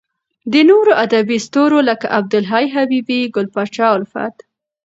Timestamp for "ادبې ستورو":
1.05-1.79